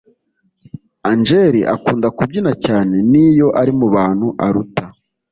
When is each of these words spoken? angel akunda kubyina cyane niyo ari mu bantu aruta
angel 1.11 1.55
akunda 1.75 2.07
kubyina 2.17 2.51
cyane 2.65 2.95
niyo 3.11 3.47
ari 3.61 3.71
mu 3.79 3.87
bantu 3.95 4.27
aruta 4.45 4.85